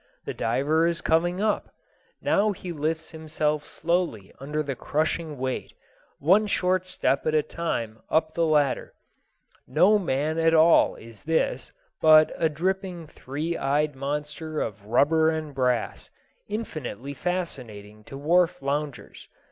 [0.25, 1.69] The diver is coming up.
[2.23, 5.73] Now he lifts himself slowly under the crushing weight,
[6.17, 8.95] one short step at a time up the ladder.
[9.67, 15.53] No man at all is this, but a dripping three eyed monster of rubber and
[15.53, 16.09] brass,
[16.47, 19.27] infinitely fascinating to wharf loungers.